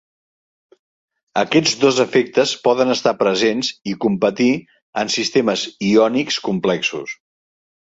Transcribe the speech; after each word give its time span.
Aquests 1.41 1.75
dos 1.83 1.99
efectes 2.05 2.55
poden 2.69 2.95
estar 2.95 3.15
presents 3.21 3.71
i 3.95 3.97
competir 4.09 4.51
en 5.05 5.17
sistemes 5.21 5.71
iònics 5.95 6.45
complexos. 6.53 7.19